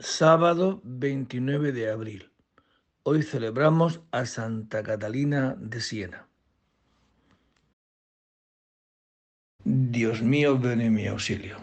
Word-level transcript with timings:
Sábado 0.00 0.80
29 0.84 1.72
de 1.72 1.90
abril. 1.90 2.30
Hoy 3.02 3.24
celebramos 3.24 4.00
a 4.12 4.26
Santa 4.26 4.84
Catalina 4.84 5.56
de 5.58 5.80
Siena. 5.80 6.28
Dios 9.64 10.22
mío, 10.22 10.56
ven 10.56 10.82
en 10.82 10.94
mi 10.94 11.08
auxilio. 11.08 11.56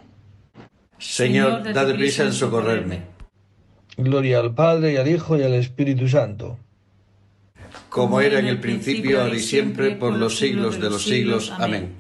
Señor, 0.98 1.72
date 1.72 1.94
prisa 1.94 2.24
en 2.24 2.34
socorrerme. 2.34 3.06
Gloria 3.96 4.42
al 4.42 4.54
Padre 4.54 4.92
y 4.92 4.98
al 4.98 5.08
Hijo 5.08 5.38
y 5.38 5.44
al 5.44 5.54
Espíritu 5.54 6.10
Santo. 6.10 6.60
Como 7.88 8.20
era 8.20 8.40
en 8.40 8.48
el 8.48 8.60
principio, 8.60 9.22
ahora 9.22 9.36
y 9.36 9.40
siempre, 9.40 9.96
por 9.96 10.14
los 10.14 10.38
siglos 10.38 10.82
de 10.82 10.90
los 10.90 11.04
siglos. 11.04 11.52
Amén. 11.52 11.96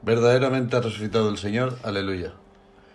Verdaderamente 0.00 0.76
ha 0.76 0.80
resucitado 0.80 1.28
el 1.28 1.36
Señor. 1.36 1.78
Aleluya. 1.82 2.32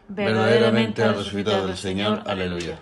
Verdaderamente 0.09 1.03
ha 1.03 1.13
resucitado 1.13 1.69
el 1.69 1.77
Señor. 1.77 2.21
Aleluya. 2.25 2.79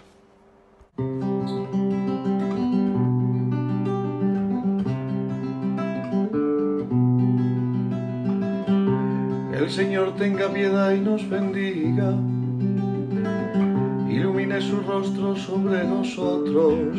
El 9.54 9.72
Señor 9.72 10.16
tenga 10.16 10.50
piedad 10.54 10.92
y 10.92 11.00
nos 11.00 11.28
bendiga. 11.28 12.14
Ilumine 14.08 14.62
su 14.62 14.80
rostro 14.82 15.36
sobre 15.36 15.84
nosotros. 15.84 16.96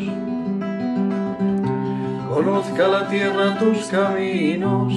Conozca 2.29 2.89
la 2.89 3.09
tierra 3.09 3.59
tus 3.59 3.87
caminos. 3.87 4.93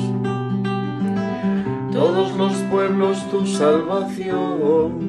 Todos 1.93 2.35
los 2.35 2.53
pueblos 2.71 3.29
tu 3.29 3.45
salvación. 3.45 5.08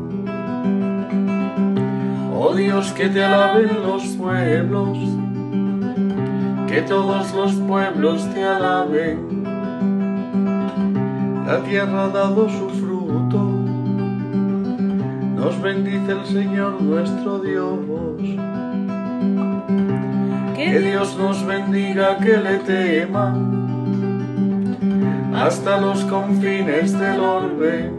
Oh 2.43 2.55
Dios, 2.55 2.91
que 2.93 3.07
te 3.07 3.23
alaben 3.23 3.83
los 3.83 4.03
pueblos, 4.15 4.97
que 6.67 6.81
todos 6.81 7.31
los 7.35 7.53
pueblos 7.53 8.27
te 8.33 8.43
alaben. 8.43 9.43
La 11.45 11.59
tierra 11.59 12.05
ha 12.05 12.09
dado 12.09 12.49
su 12.49 12.67
fruto, 12.69 13.47
nos 15.35 15.61
bendice 15.61 16.13
el 16.13 16.25
Señor 16.25 16.81
nuestro 16.81 17.37
Dios. 17.37 17.77
Que 20.55 20.79
Dios 20.79 21.15
nos 21.19 21.45
bendiga, 21.45 22.17
que 22.17 22.37
le 22.37 22.57
tema, 22.57 23.35
hasta 25.35 25.79
los 25.79 26.03
confines 26.05 26.97
del 26.97 27.19
orbe. 27.19 27.91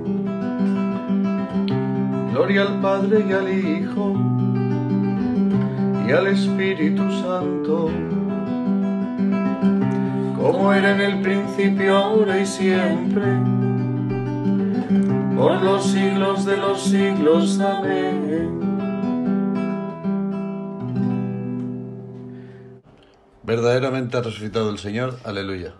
Gloria 2.32 2.62
al 2.62 2.80
Padre 2.80 3.24
y 3.28 3.32
al 3.32 3.48
Hijo 3.48 4.31
y 6.06 6.12
al 6.12 6.26
Espíritu 6.26 7.02
Santo, 7.22 7.90
como 10.36 10.72
era 10.72 10.94
en 10.94 11.00
el 11.00 11.22
principio, 11.22 11.96
ahora 11.96 12.40
y 12.40 12.46
siempre, 12.46 13.40
por 15.36 15.62
los 15.62 15.84
siglos 15.84 16.44
de 16.44 16.56
los 16.56 16.82
siglos. 16.82 17.60
Amén. 17.60 18.60
Verdaderamente 23.42 24.16
ha 24.16 24.22
resucitado 24.22 24.70
el 24.70 24.78
Señor. 24.78 25.18
Aleluya. 25.24 25.74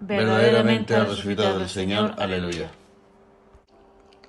Verdaderamente 0.00 0.94
ha 0.94 1.04
resucitado 1.04 1.60
el 1.60 1.68
Señor. 1.68 2.14
Aleluya. 2.18 2.70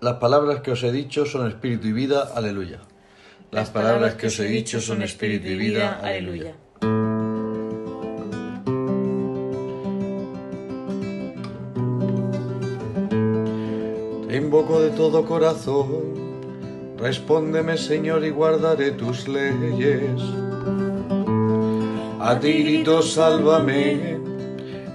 Las 0.01 0.15
palabras 0.15 0.61
que 0.61 0.71
os 0.71 0.83
he 0.83 0.91
dicho 0.91 1.25
son 1.25 1.47
espíritu 1.47 1.87
y 1.87 1.91
vida. 1.93 2.29
Aleluya. 2.35 2.79
Las 3.51 3.71
palabras 3.71 4.13
que 4.13 4.27
os 4.27 4.39
he 4.39 4.45
dicho 4.45 4.79
son 4.79 5.01
espíritu 5.01 5.47
y 5.47 5.55
vida. 5.55 5.99
Aleluya. 6.03 6.53
Te 14.27 14.35
invoco 14.37 14.81
de 14.81 14.91
todo 14.91 15.25
corazón, 15.25 15.89
respóndeme 16.99 17.75
Señor 17.77 18.23
y 18.23 18.29
guardaré 18.29 18.91
tus 18.91 19.27
leyes. 19.27 20.21
A 22.19 22.37
ti 22.39 22.53
grito, 22.63 23.01
sálvame 23.01 24.19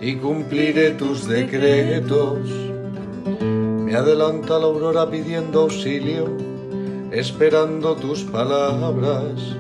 y 0.01 0.15
cumpliré 0.15 0.93
tus 0.93 1.27
decretos. 1.27 2.39
Me 3.85 3.97
adelanta 3.97 4.61
la 4.61 4.67
aurora 4.67 5.11
pidiendo 5.11 5.63
auxilio, 5.63 6.44
esperando 7.15 7.95
tus 7.95 8.25
palabras. 8.25 9.57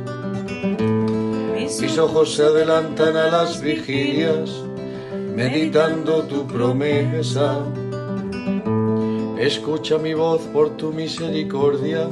Mis 1.54 1.98
ojos 1.98 2.34
se 2.34 2.42
adelantan 2.42 3.16
a 3.16 3.28
las 3.28 3.60
vigilias, 3.60 4.50
meditando 5.36 6.22
tu 6.24 6.46
promesa. 6.48 7.60
Escucha 9.38 9.98
mi 9.98 10.14
voz 10.14 10.40
por 10.52 10.76
tu 10.76 10.92
misericordia, 10.92 12.08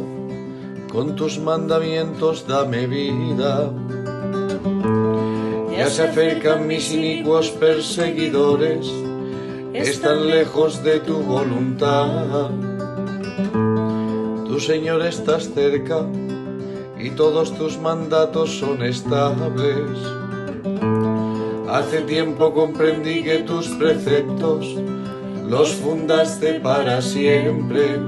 con 0.93 1.17
tus 1.17 1.41
mandamientos 1.41 2.47
dame 2.47 2.87
vida. 2.87 3.73
Ya 5.77 5.89
se 5.89 6.05
acercan 6.05 6.69
mis 6.69 6.93
inicuos 6.93 7.51
perseguidores, 7.51 8.87
están 9.73 10.29
lejos 10.29 10.85
de 10.85 11.01
tu 11.01 11.19
voluntad. 11.19 12.51
Tu 14.53 14.61
Señor 14.61 15.01
estás 15.01 15.49
cerca 15.55 16.07
y 17.01 17.09
todos 17.09 17.57
tus 17.57 17.79
mandatos 17.79 18.51
son 18.51 18.83
estables. 18.83 19.89
Hace 21.71 22.03
tiempo 22.03 22.53
comprendí 22.53 23.23
que 23.23 23.39
tus 23.39 23.69
preceptos 23.69 24.77
los 25.49 25.73
fundaste 25.73 26.61
para 26.61 27.01
siempre. 27.01 27.99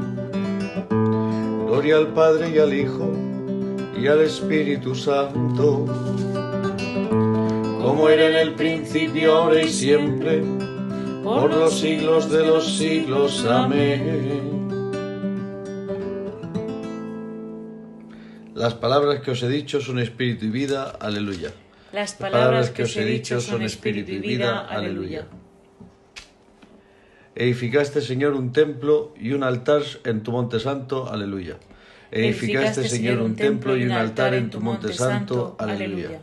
Gloria 1.66 1.97
al 1.97 2.09
Padre 2.09 2.50
y 2.50 2.59
al 2.59 2.75
Hijo 2.75 3.11
y 3.99 4.06
al 4.06 4.21
Espíritu 4.21 4.94
Santo, 4.94 5.87
como 7.81 8.06
era 8.11 8.28
en 8.28 8.49
el 8.49 8.55
principio, 8.55 9.34
ahora 9.34 9.62
y 9.62 9.69
siempre, 9.71 10.43
por 11.25 11.55
los 11.55 11.81
siglos 11.81 12.28
de 12.28 12.44
los 12.44 12.76
siglos. 12.76 13.47
Amén. 13.47 14.54
Las 18.65 18.73
palabras 18.73 19.21
que 19.21 19.31
os 19.33 19.43
he 19.43 19.49
dicho 19.51 19.83
son 19.83 19.99
espíritu 19.99 20.47
y 20.47 20.49
vida. 20.49 20.85
Aleluya. 20.99 21.51
Las 21.93 22.15
palabras 22.15 22.71
que 22.71 22.85
os 22.85 22.97
he 22.97 23.05
dicho 23.05 23.39
son 23.39 23.61
espíritu 23.61 24.13
y 24.13 24.21
vida. 24.21 24.61
Aleluya. 24.61 25.27
Edificaste, 27.35 28.01
Señor, 28.01 28.33
un 28.33 28.55
templo 28.55 29.13
y 29.21 29.33
un 29.33 29.43
altar 29.43 29.83
en 30.07 30.23
tu 30.23 30.33
monte 30.33 30.61
santo. 30.61 31.07
Aleluya. 31.13 31.59
Edificaste, 32.11 32.89
Señor, 32.89 33.19
un 33.19 33.37
templo 33.37 33.77
y 33.77 33.85
un 33.85 33.93
altar 33.93 34.33
en 34.33 34.49
tu 34.49 34.62
monte 34.62 34.94
santo. 34.94 35.56
Aleluya. 35.59 36.23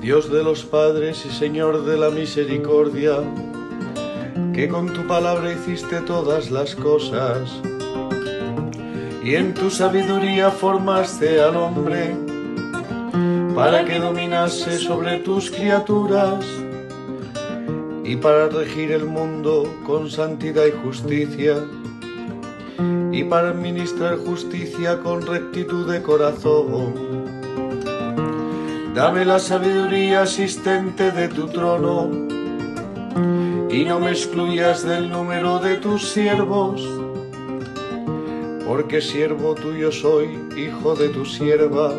Dios 0.00 0.30
de 0.30 0.44
los 0.44 0.62
padres 0.62 1.26
y 1.26 1.30
Señor 1.30 1.84
de 1.84 1.98
la 1.98 2.10
misericordia, 2.10 3.16
que 4.54 4.68
con 4.68 4.92
tu 4.92 5.08
palabra 5.08 5.52
hiciste 5.52 6.00
todas 6.02 6.52
las 6.52 6.76
cosas, 6.76 7.60
y 9.30 9.36
en 9.36 9.54
tu 9.54 9.70
sabiduría 9.70 10.50
formaste 10.50 11.40
al 11.40 11.54
hombre, 11.54 12.16
para 13.54 13.84
que 13.84 14.00
dominase 14.00 14.76
sobre 14.76 15.18
tus 15.18 15.52
criaturas, 15.52 16.44
y 18.02 18.16
para 18.16 18.48
regir 18.48 18.90
el 18.90 19.04
mundo 19.04 19.72
con 19.86 20.10
santidad 20.10 20.64
y 20.66 20.72
justicia, 20.84 21.58
y 23.12 23.22
para 23.22 23.50
administrar 23.50 24.16
justicia 24.16 24.98
con 24.98 25.24
rectitud 25.24 25.88
de 25.88 26.02
corazón. 26.02 26.94
Dame 28.96 29.24
la 29.24 29.38
sabiduría 29.38 30.22
asistente 30.22 31.12
de 31.12 31.28
tu 31.28 31.46
trono 31.46 32.10
y 33.70 33.84
no 33.84 34.00
me 34.00 34.10
excluyas 34.10 34.82
del 34.82 35.08
número 35.08 35.60
de 35.60 35.76
tus 35.76 36.08
siervos, 36.10 36.82
porque 38.70 39.00
siervo 39.00 39.56
tuyo 39.56 39.90
soy, 39.90 40.28
hijo 40.56 40.94
de 40.94 41.08
tu 41.08 41.24
sierva, 41.24 41.92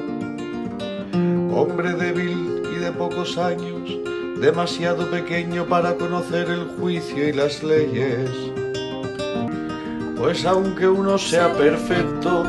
hombre 1.53 1.91
débil 1.91 2.63
y 2.73 2.79
de 2.79 2.94
pocos 2.94 3.38
años, 3.38 4.00
demasiado 4.39 5.06
pequeño 5.12 5.65
para 5.65 5.95
conocer 5.95 6.50
el 6.50 6.63
juicio 6.79 7.27
y 7.27 7.33
las 7.33 7.62
leyes. 7.62 8.29
Pues 10.18 10.45
aunque 10.45 10.88
uno 10.88 11.18
sea 11.18 11.51
perfecto, 11.57 12.45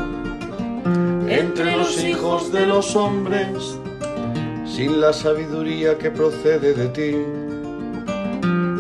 entre 1.26 1.76
los 1.76 2.00
hijos 2.04 2.52
de 2.52 2.64
los 2.64 2.94
hombres, 2.94 3.76
sin 4.64 5.00
la 5.00 5.12
sabiduría 5.12 5.98
que 5.98 6.12
procede 6.12 6.74
de 6.74 6.88
ti, 6.90 7.16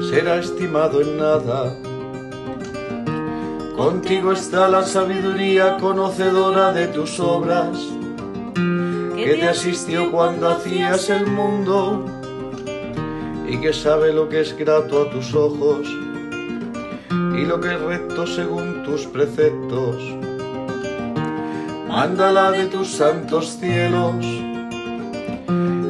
será 0.08 0.38
estimado 0.38 1.00
en 1.00 1.16
nada. 1.18 1.76
Contigo 3.82 4.30
está 4.30 4.68
la 4.68 4.84
sabiduría 4.84 5.76
conocedora 5.78 6.72
de 6.72 6.86
tus 6.86 7.18
obras, 7.18 7.76
que 9.16 9.34
te 9.34 9.48
asistió 9.48 10.12
cuando 10.12 10.48
hacías 10.50 11.10
el 11.10 11.26
mundo 11.26 12.06
y 13.44 13.60
que 13.60 13.72
sabe 13.72 14.12
lo 14.12 14.28
que 14.28 14.42
es 14.42 14.56
grato 14.56 15.02
a 15.02 15.10
tus 15.10 15.34
ojos 15.34 15.88
y 17.10 17.44
lo 17.44 17.60
que 17.60 17.74
es 17.74 17.80
recto 17.80 18.24
según 18.24 18.84
tus 18.84 19.06
preceptos. 19.06 19.96
Mándala 21.88 22.52
de 22.52 22.66
tus 22.66 22.86
santos 22.86 23.58
cielos 23.58 24.24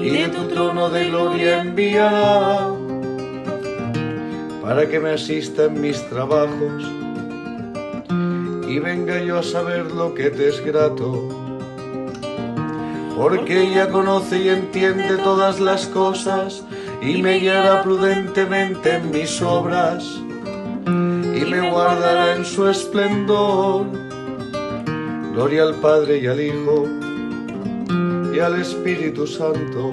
y 0.01 0.09
de 0.09 0.29
tu 0.35 0.49
trono 0.49 0.89
de 0.89 1.11
gloria 1.11 1.61
envíala 1.61 2.75
para 4.63 4.89
que 4.89 4.99
me 4.99 5.11
asista 5.11 5.65
en 5.65 5.79
mis 5.79 6.03
trabajos 6.09 7.02
y 8.73 8.79
venga 8.79 9.21
yo 9.21 9.39
a 9.39 9.43
saber 9.43 9.93
lo 9.93 10.15
que 10.15 10.31
te 10.31 10.49
es 10.49 10.65
grato. 10.65 11.29
Porque 13.15 13.65
ella 13.65 13.91
conoce 13.91 14.39
y 14.39 14.49
entiende 14.49 15.19
todas 15.19 15.61
las 15.61 15.87
cosas 15.89 16.65
y 17.03 17.21
me 17.23 17.39
guiará 17.39 17.83
prudentemente 17.83 18.95
en 18.95 19.11
mis 19.11 19.43
obras 19.43 20.03
y 20.87 21.45
me 21.45 21.71
guardará 21.71 22.35
en 22.35 22.47
su 22.47 22.67
esplendor. 22.67 23.85
Gloria 25.35 25.65
al 25.65 25.75
Padre 25.75 26.21
y 26.21 26.27
al 26.27 26.41
Hijo 26.41 26.87
y 28.35 28.39
al 28.39 28.59
Espíritu 28.59 29.27
Santo, 29.27 29.93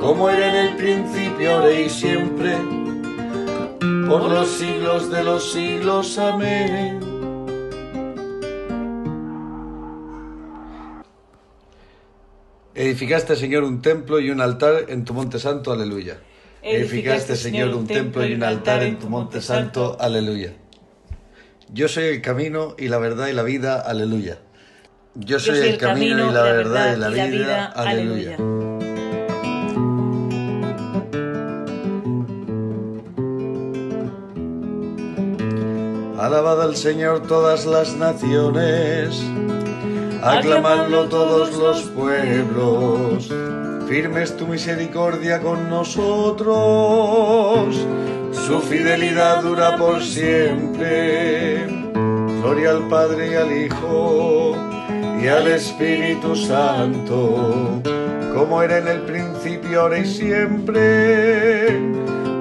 como 0.00 0.28
era 0.28 0.48
en 0.48 0.56
el 0.70 0.76
principio, 0.76 1.54
ahora 1.54 1.70
y 1.70 1.88
siempre, 1.88 2.75
por 4.08 4.30
los 4.30 4.48
siglos 4.48 5.10
de 5.10 5.24
los 5.24 5.52
siglos. 5.52 6.18
Amén. 6.18 7.00
Edificaste, 12.74 13.36
Señor, 13.36 13.64
un 13.64 13.80
templo 13.80 14.20
y 14.20 14.30
un 14.30 14.40
altar 14.40 14.86
en 14.88 15.04
tu 15.04 15.14
monte 15.14 15.38
santo, 15.38 15.72
aleluya. 15.72 16.18
Edificaste, 16.62 17.36
Señor, 17.36 17.74
un 17.74 17.86
templo 17.86 18.26
y 18.26 18.34
un 18.34 18.42
altar 18.42 18.82
en 18.82 18.98
tu 18.98 19.08
monte 19.08 19.40
santo, 19.40 19.96
aleluya. 19.98 20.52
Yo 21.72 21.88
soy 21.88 22.04
el 22.04 22.22
camino 22.22 22.74
y 22.78 22.88
la 22.88 22.98
verdad 22.98 23.28
y 23.28 23.32
la 23.32 23.42
vida, 23.42 23.80
aleluya. 23.80 24.38
Yo 25.14 25.40
soy, 25.40 25.58
el, 25.60 25.78
camino, 25.78 26.30
y 26.30 26.34
la, 26.34 26.42
verdad, 26.42 26.94
y 26.94 27.00
la, 27.00 27.08
vida, 27.08 27.64
aleluya. 27.64 28.36
Alabad 36.26 36.60
al 36.60 36.74
Señor 36.74 37.22
todas 37.28 37.66
las 37.66 37.94
naciones, 37.94 39.24
aclamadlo 40.20 41.04
todos 41.04 41.56
los 41.56 41.82
pueblos, 41.82 43.32
firme 43.86 44.24
es 44.24 44.36
tu 44.36 44.48
misericordia 44.48 45.40
con 45.40 45.70
nosotros, 45.70 46.56
su 48.32 48.58
fidelidad 48.58 49.44
dura 49.44 49.76
por 49.76 50.02
siempre. 50.02 51.64
Gloria 52.40 52.70
al 52.70 52.88
Padre 52.88 53.30
y 53.30 53.34
al 53.36 53.52
Hijo 53.64 54.56
y 55.22 55.28
al 55.28 55.46
Espíritu 55.46 56.34
Santo, 56.34 57.80
como 58.34 58.62
era 58.62 58.78
en 58.78 58.88
el 58.88 59.02
principio, 59.02 59.82
ahora 59.82 59.98
y 59.98 60.06
siempre, 60.06 61.68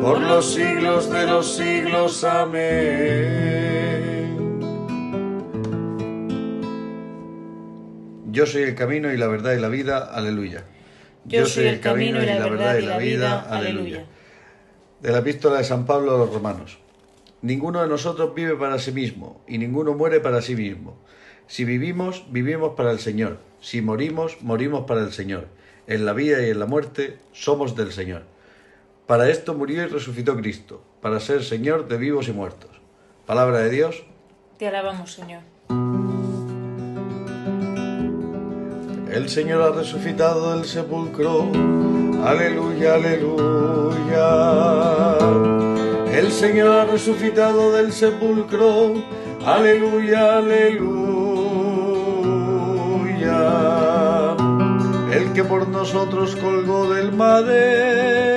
por 0.06 0.22
los 0.22 0.54
siglos 0.54 1.10
de 1.10 1.26
los 1.26 1.56
siglos. 1.56 2.24
Amén. 2.24 2.62
Yo 8.28 8.46
soy 8.46 8.62
el 8.62 8.76
camino 8.76 9.12
y 9.12 9.18
la 9.18 9.26
verdad 9.28 9.54
y 9.54 9.60
la 9.60 9.68
vida. 9.70 9.98
Aleluya. 9.98 10.64
Yo, 11.24 11.48
soy 11.48 11.66
el 11.66 11.80
camino 11.80 12.22
y 12.22 12.28
la 12.28 12.48
verdad 12.48 12.78
y 12.78 12.84
la 12.84 13.00
vida. 13.00 13.48
Aleluya. 13.50 14.06
De 15.02 15.12
la 15.12 15.18
epístola 15.18 15.58
de 15.58 15.64
San 15.64 15.88
Pablo 15.88 16.14
a 16.14 16.20
los 16.20 16.32
romanos. 16.32 16.78
Ninguno 17.42 17.82
de 17.82 17.88
nosotros 17.88 18.36
vive 18.36 18.56
para 18.56 18.78
sí 18.78 18.92
mismo 18.92 19.42
y 19.48 19.58
ninguno 19.58 19.96
muere 19.96 20.20
para 20.20 20.44
sí 20.44 20.56
mismo. 20.56 21.00
Si 21.48 21.66
vivimos, 21.66 22.26
vivimos 22.30 22.74
para 22.78 22.92
el 22.92 23.00
Señor. 23.00 23.40
Si 23.60 23.82
morimos, 23.82 24.38
morimos 24.44 24.86
para 24.86 25.02
el 25.02 25.14
Señor. 25.14 25.48
En 25.88 26.06
la 26.06 26.14
vida 26.14 26.46
y 26.46 26.52
en 26.52 26.60
la 26.60 26.68
muerte 26.68 27.18
somos 27.32 27.76
del 27.76 27.92
Señor. 27.92 28.35
Para 29.08 29.30
esto 29.30 29.54
murió 29.54 29.84
y 29.84 29.86
resucitó 29.86 30.36
Cristo, 30.36 30.82
para 31.00 31.20
ser 31.20 31.44
Señor 31.44 31.88
de 31.88 31.98
vivos 31.98 32.28
y 32.28 32.32
muertos. 32.32 32.72
Palabra 33.28 33.60
de 33.60 33.70
Dios. 33.70 34.04
Te 34.58 34.68
alabamos, 34.68 35.14
Señor. 35.14 35.42
El 39.12 39.30
Señor 39.30 39.62
ha 39.62 39.70
resucitado 39.70 40.56
del 40.56 40.66
sepulcro. 40.66 41.52
Aleluya, 42.24 42.96
aleluya. 42.96 44.26
El 46.12 46.32
Señor 46.32 46.70
ha 46.70 46.86
resucitado 46.86 47.74
del 47.74 47.94
sepulcro. 47.94 48.94
Aleluya, 49.46 50.38
aleluya. 50.38 51.26
el 55.12 55.32
que 55.34 55.44
por 55.44 55.68
nosotros 55.68 56.36
colgó 56.36 56.92
del 56.92 57.12
madero. 57.12 58.35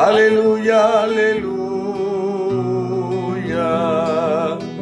Aleluya, 0.00 1.02
aleluya. 1.02 1.60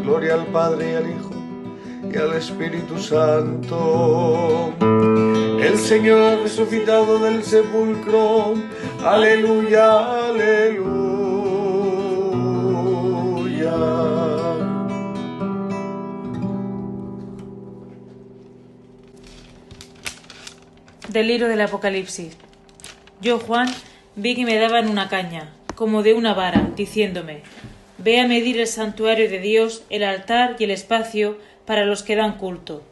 Gloria 0.04 0.34
al 0.34 0.46
Padre 0.46 0.92
y 0.92 0.94
al 0.94 1.10
Hijo 1.10 1.34
y 2.08 2.16
al 2.16 2.34
Espíritu 2.34 2.96
Santo. 3.00 4.72
El 5.60 5.76
Señor 5.76 6.20
ha 6.22 6.36
resucitado 6.36 7.18
del 7.18 7.42
sepulcro. 7.42 8.54
Aleluya, 9.04 10.28
aleluya. 10.28 11.08
Del 21.08 21.26
libro 21.26 21.48
del 21.48 21.60
Apocalipsis. 21.62 22.36
Yo, 23.20 23.40
Juan, 23.40 23.68
vi 24.18 24.34
que 24.34 24.44
me 24.44 24.56
daban 24.56 24.90
una 24.90 25.08
caña, 25.08 25.52
como 25.76 26.02
de 26.02 26.12
una 26.12 26.34
vara, 26.34 26.70
diciéndome, 26.76 27.42
Ve 27.98 28.20
a 28.20 28.28
medir 28.28 28.58
el 28.60 28.66
santuario 28.66 29.28
de 29.28 29.40
Dios, 29.40 29.84
el 29.90 30.04
altar 30.04 30.56
y 30.58 30.64
el 30.64 30.70
espacio 30.70 31.38
para 31.66 31.84
los 31.84 32.02
que 32.02 32.16
dan 32.16 32.36
culto. 32.36 32.82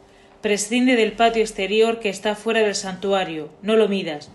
Prescinde 0.41 0.95
del 0.95 1.13
patio 1.13 1.41
exterior 1.41 1.99
que 1.99 2.09
está 2.09 2.35
fuera 2.35 2.61
del 2.61 2.75
santuario, 2.75 3.49
no 3.61 3.75
lo 3.75 3.87
midas, 3.87 4.29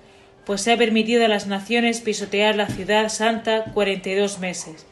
pues 0.45 0.61
se 0.63 0.73
ha 0.73 0.77
permitido 0.77 1.25
a 1.25 1.29
las 1.29 1.47
naciones 1.47 2.01
pisotear 2.01 2.57
la 2.57 2.69
ciudad 2.69 3.09
santa 3.09 3.65
cuarenta 3.73 4.11
y 4.11 4.15
dos 4.15 4.39
meses. 4.39 4.87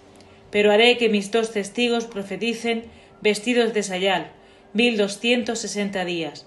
Pero 0.50 0.70
haré 0.70 0.96
que 0.96 1.08
mis 1.08 1.30
dos 1.30 1.52
testigos 1.52 2.04
profeticen 2.04 2.84
vestidos 3.20 3.74
de 3.74 3.82
sayal, 3.82 4.30
mil 4.72 4.96
doscientos 4.96 5.58
sesenta 5.58 6.04
días. 6.04 6.46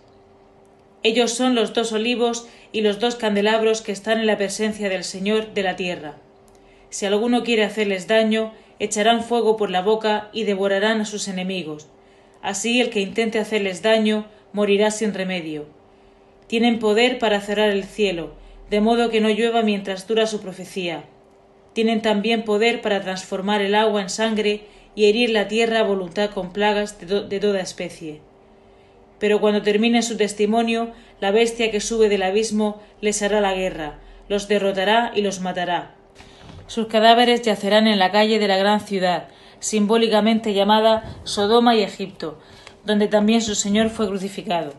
Ellos 1.03 1.33
son 1.33 1.53
los 1.53 1.73
dos 1.73 1.91
olivos 1.91 2.47
y 2.71 2.79
los 2.79 2.99
dos 2.99 3.15
candelabros 3.15 3.81
que 3.81 3.91
están 3.91 4.21
en 4.21 4.25
la 4.25 4.37
presencia 4.37 4.87
del 4.87 5.03
Señor 5.03 5.53
de 5.53 5.61
la 5.61 5.75
tierra. 5.75 6.15
Si 6.89 7.05
alguno 7.05 7.43
quiere 7.43 7.65
hacerles 7.65 8.07
daño, 8.07 8.53
echarán 8.79 9.21
fuego 9.21 9.57
por 9.57 9.69
la 9.69 9.81
boca 9.81 10.29
y 10.31 10.45
devorarán 10.45 11.01
a 11.01 11.05
sus 11.05 11.27
enemigos. 11.27 11.87
Así 12.41 12.79
el 12.79 12.89
que 12.89 13.01
intente 13.01 13.37
hacerles 13.37 13.81
daño 13.81 14.27
morirá 14.53 14.91
sin 14.91 15.13
remedio. 15.13 15.65
Tienen 16.47 16.79
poder 16.79 17.19
para 17.19 17.41
cerrar 17.41 17.69
el 17.69 17.83
cielo, 17.83 18.33
de 18.69 18.79
modo 18.79 19.09
que 19.09 19.19
no 19.19 19.29
llueva 19.29 19.61
mientras 19.61 20.07
dura 20.07 20.25
su 20.25 20.39
profecía. 20.39 21.03
Tienen 21.73 22.01
también 22.01 22.43
poder 22.43 22.81
para 22.81 23.01
transformar 23.01 23.61
el 23.61 23.75
agua 23.75 24.01
en 24.01 24.09
sangre 24.09 24.61
y 24.95 25.05
herir 25.05 25.31
la 25.31 25.49
tierra 25.49 25.79
a 25.79 25.83
voluntad 25.83 26.29
con 26.29 26.53
plagas 26.53 26.97
de, 26.99 27.27
de 27.27 27.39
toda 27.41 27.59
especie 27.59 28.21
pero 29.23 29.39
cuando 29.39 29.61
termine 29.61 30.01
su 30.01 30.17
testimonio, 30.17 30.91
la 31.21 31.31
bestia 31.31 31.71
que 31.71 31.79
sube 31.79 32.09
del 32.09 32.23
abismo 32.23 32.81
les 32.99 33.21
hará 33.21 33.39
la 33.39 33.53
guerra, 33.53 34.01
los 34.27 34.49
derrotará 34.49 35.13
y 35.15 35.21
los 35.21 35.39
matará. 35.39 35.95
Sus 36.67 36.87
cadáveres 36.87 37.41
yacerán 37.41 37.87
en 37.87 37.99
la 37.99 38.11
calle 38.11 38.37
de 38.37 38.49
la 38.49 38.57
gran 38.57 38.81
ciudad, 38.81 39.29
simbólicamente 39.61 40.53
llamada 40.53 41.15
Sodoma 41.23 41.73
y 41.73 41.83
Egipto, 41.83 42.37
donde 42.83 43.07
también 43.07 43.41
su 43.41 43.55
Señor 43.55 43.91
fue 43.91 44.09
crucificado. 44.09 44.73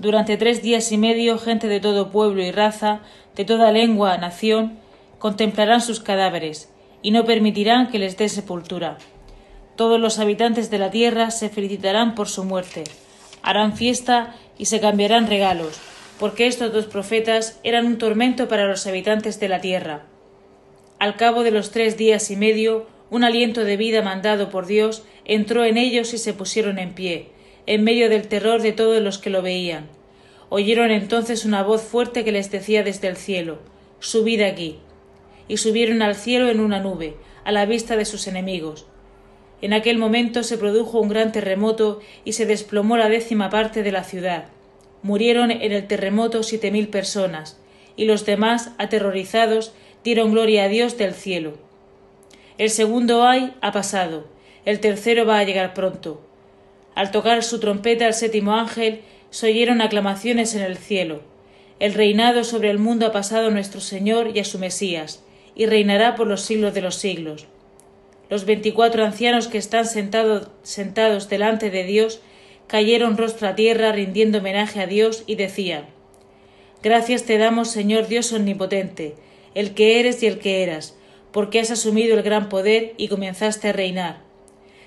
Durante 0.00 0.36
tres 0.36 0.62
días 0.62 0.90
y 0.90 0.98
medio, 0.98 1.38
gente 1.38 1.68
de 1.68 1.78
todo 1.78 2.10
pueblo 2.10 2.42
y 2.42 2.50
raza, 2.50 3.02
de 3.36 3.44
toda 3.44 3.70
lengua, 3.70 4.18
nación, 4.18 4.80
contemplarán 5.20 5.80
sus 5.80 6.00
cadáveres, 6.00 6.72
y 7.02 7.12
no 7.12 7.24
permitirán 7.24 7.88
que 7.88 8.00
les 8.00 8.16
dé 8.16 8.28
sepultura. 8.28 8.98
Todos 9.76 10.00
los 10.00 10.18
habitantes 10.18 10.72
de 10.72 10.78
la 10.78 10.90
tierra 10.90 11.30
se 11.30 11.50
felicitarán 11.50 12.16
por 12.16 12.28
su 12.28 12.42
muerte, 12.42 12.82
harán 13.42 13.76
fiesta 13.76 14.36
y 14.58 14.66
se 14.66 14.80
cambiarán 14.80 15.26
regalos, 15.26 15.80
porque 16.18 16.46
estos 16.46 16.72
dos 16.72 16.86
profetas 16.86 17.58
eran 17.64 17.86
un 17.86 17.98
tormento 17.98 18.48
para 18.48 18.66
los 18.66 18.86
habitantes 18.86 19.40
de 19.40 19.48
la 19.48 19.60
tierra. 19.60 20.06
Al 20.98 21.16
cabo 21.16 21.42
de 21.42 21.50
los 21.50 21.70
tres 21.70 21.96
días 21.96 22.30
y 22.30 22.36
medio, 22.36 22.86
un 23.10 23.24
aliento 23.24 23.64
de 23.64 23.76
vida 23.76 24.02
mandado 24.02 24.50
por 24.50 24.66
Dios 24.66 25.02
entró 25.24 25.64
en 25.64 25.76
ellos 25.76 26.12
y 26.14 26.18
se 26.18 26.34
pusieron 26.34 26.78
en 26.78 26.94
pie, 26.94 27.28
en 27.66 27.84
medio 27.84 28.08
del 28.08 28.28
terror 28.28 28.62
de 28.62 28.72
todos 28.72 29.02
los 29.02 29.18
que 29.18 29.30
lo 29.30 29.42
veían. 29.42 29.88
Oyeron 30.48 30.90
entonces 30.90 31.44
una 31.44 31.62
voz 31.62 31.82
fuerte 31.82 32.24
que 32.24 32.32
les 32.32 32.50
decía 32.50 32.82
desde 32.82 33.08
el 33.08 33.16
cielo 33.16 33.58
Subid 34.00 34.40
aquí. 34.42 34.78
Y 35.46 35.58
subieron 35.58 36.02
al 36.02 36.14
cielo 36.14 36.48
en 36.48 36.60
una 36.60 36.80
nube, 36.80 37.16
a 37.44 37.52
la 37.52 37.66
vista 37.66 37.96
de 37.96 38.04
sus 38.04 38.26
enemigos. 38.26 38.86
En 39.62 39.72
aquel 39.72 39.98
momento 39.98 40.42
se 40.42 40.56
produjo 40.56 41.00
un 41.00 41.08
gran 41.08 41.32
terremoto 41.32 42.00
y 42.24 42.32
se 42.32 42.46
desplomó 42.46 42.96
la 42.96 43.08
décima 43.08 43.50
parte 43.50 43.82
de 43.82 43.92
la 43.92 44.04
ciudad. 44.04 44.46
Murieron 45.02 45.50
en 45.50 45.72
el 45.72 45.86
terremoto 45.86 46.42
siete 46.42 46.70
mil 46.70 46.88
personas, 46.88 47.58
y 47.96 48.04
los 48.04 48.24
demás, 48.24 48.70
aterrorizados, 48.78 49.72
dieron 50.02 50.32
gloria 50.32 50.64
a 50.64 50.68
Dios 50.68 50.96
del 50.96 51.12
cielo. 51.12 51.58
El 52.56 52.70
segundo 52.70 53.24
ay 53.24 53.54
ha 53.60 53.72
pasado, 53.72 54.26
el 54.64 54.80
tercero 54.80 55.26
va 55.26 55.38
a 55.38 55.44
llegar 55.44 55.74
pronto. 55.74 56.22
Al 56.94 57.10
tocar 57.10 57.42
su 57.42 57.60
trompeta 57.60 58.06
el 58.06 58.14
séptimo 58.14 58.54
ángel, 58.54 59.00
se 59.30 59.46
oyeron 59.46 59.80
aclamaciones 59.80 60.54
en 60.54 60.62
el 60.62 60.76
cielo. 60.76 61.22
El 61.78 61.94
reinado 61.94 62.44
sobre 62.44 62.70
el 62.70 62.78
mundo 62.78 63.06
ha 63.06 63.12
pasado 63.12 63.48
a 63.48 63.50
nuestro 63.50 63.80
Señor 63.80 64.36
y 64.36 64.40
a 64.40 64.44
su 64.44 64.58
Mesías, 64.58 65.22
y 65.54 65.66
reinará 65.66 66.14
por 66.14 66.26
los 66.26 66.42
siglos 66.42 66.74
de 66.74 66.82
los 66.82 66.96
siglos. 66.96 67.46
Los 68.30 68.44
veinticuatro 68.44 69.04
ancianos 69.04 69.48
que 69.48 69.58
están 69.58 69.84
sentados 69.86 71.28
delante 71.28 71.70
de 71.70 71.82
Dios 71.84 72.20
cayeron 72.68 73.18
rostro 73.18 73.48
a 73.48 73.56
tierra 73.56 73.90
rindiendo 73.90 74.38
homenaje 74.38 74.80
a 74.80 74.86
Dios 74.86 75.24
y 75.26 75.34
decían 75.34 75.86
Gracias 76.80 77.24
te 77.24 77.36
damos, 77.36 77.68
Señor 77.68 78.06
Dios 78.06 78.32
omnipotente, 78.32 79.16
el 79.56 79.74
que 79.74 79.98
eres 79.98 80.22
y 80.22 80.28
el 80.28 80.38
que 80.38 80.62
eras, 80.62 80.96
porque 81.32 81.58
has 81.58 81.72
asumido 81.72 82.16
el 82.16 82.22
gran 82.22 82.48
poder 82.48 82.94
y 82.96 83.08
comenzaste 83.08 83.68
a 83.68 83.72
reinar. 83.72 84.20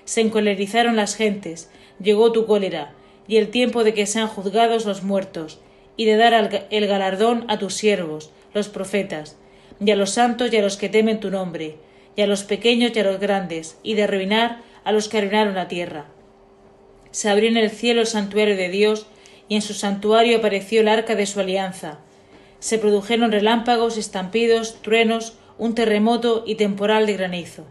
Se 0.06 0.22
encolerizaron 0.22 0.96
las 0.96 1.14
gentes, 1.14 1.70
llegó 2.02 2.32
tu 2.32 2.46
cólera, 2.46 2.94
y 3.28 3.36
el 3.36 3.50
tiempo 3.50 3.84
de 3.84 3.94
que 3.94 4.06
sean 4.06 4.26
juzgados 4.26 4.86
los 4.86 5.02
muertos, 5.02 5.60
y 5.96 6.06
de 6.06 6.16
dar 6.16 6.66
el 6.70 6.86
galardón 6.86 7.44
a 7.48 7.58
tus 7.58 7.74
siervos, 7.74 8.30
los 8.54 8.68
profetas, 8.68 9.36
y 9.84 9.90
a 9.90 9.96
los 9.96 10.10
santos 10.10 10.52
y 10.52 10.56
a 10.56 10.62
los 10.62 10.76
que 10.76 10.88
temen 10.88 11.20
tu 11.20 11.30
nombre, 11.30 11.76
y 12.16 12.22
a 12.22 12.26
los 12.26 12.44
pequeños 12.44 12.92
y 12.94 13.00
a 13.00 13.04
los 13.04 13.20
grandes, 13.20 13.78
y 13.82 13.94
de 13.94 14.04
arruinar 14.04 14.62
a 14.84 14.92
los 14.92 15.08
que 15.08 15.18
arruinaron 15.18 15.54
la 15.54 15.68
tierra. 15.68 16.06
Se 17.10 17.28
abrió 17.28 17.48
en 17.48 17.56
el 17.56 17.70
cielo 17.70 18.00
el 18.00 18.06
santuario 18.06 18.56
de 18.56 18.68
Dios, 18.68 19.06
y 19.48 19.56
en 19.56 19.62
su 19.62 19.74
santuario 19.74 20.38
apareció 20.38 20.80
el 20.80 20.88
arca 20.88 21.14
de 21.14 21.26
su 21.26 21.40
alianza. 21.40 21.98
Se 22.60 22.78
produjeron 22.78 23.30
relámpagos, 23.30 23.98
estampidos, 23.98 24.80
truenos, 24.82 25.34
un 25.58 25.74
terremoto 25.74 26.44
y 26.46 26.54
temporal 26.56 27.06
de 27.06 27.14
granizo. 27.14 27.64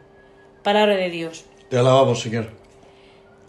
Palabra 0.64 0.96
de 0.96 1.10
Dios. 1.10 1.46
Te 1.70 1.78
alabamos, 1.78 2.22
Señor. 2.22 2.52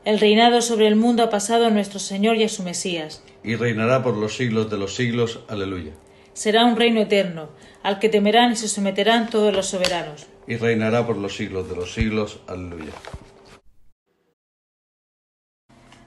El 0.04 0.20
reinado 0.20 0.60
sobre 0.60 0.86
el 0.86 0.96
mundo 0.96 1.22
ha 1.22 1.30
pasado 1.30 1.66
a 1.66 1.70
nuestro 1.70 1.98
Señor 1.98 2.36
y 2.36 2.44
a 2.44 2.48
su 2.48 2.62
Mesías. 2.62 3.22
Y 3.42 3.56
reinará 3.56 4.02
por 4.02 4.16
los 4.16 4.36
siglos 4.36 4.70
de 4.70 4.78
los 4.78 4.94
siglos. 4.94 5.40
Aleluya. 5.48 5.92
Será 6.32 6.64
un 6.64 6.76
reino 6.76 7.00
eterno, 7.00 7.50
al 7.82 8.00
que 8.00 8.08
temerán 8.08 8.52
y 8.52 8.56
se 8.56 8.68
someterán 8.68 9.30
todos 9.30 9.54
los 9.54 9.66
soberanos. 9.66 10.26
Y 10.46 10.56
reinará 10.56 11.06
por 11.06 11.16
los 11.16 11.36
siglos 11.36 11.68
de 11.68 11.76
los 11.76 11.92
siglos. 11.92 12.40
Aleluya. 12.46 12.92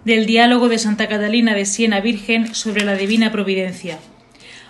Del 0.05 0.25
diálogo 0.25 0.69
de 0.69 0.77
Santa 0.77 1.07
Catalina 1.07 1.53
de 1.53 1.65
Siena 1.65 1.99
Virgen 1.99 2.55
sobre 2.55 2.85
la 2.85 2.95
divina 2.95 3.31
providencia. 3.31 3.99